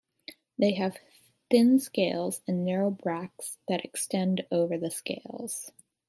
They 0.57 0.73
have 0.73 0.97
thin 1.51 1.77
scales 1.79 2.41
and 2.47 2.65
narrow 2.65 2.89
bracts 2.89 3.59
that 3.67 3.85
extend 3.85 4.47
over 4.51 4.75
the 4.75 4.89
scales. 4.89 5.71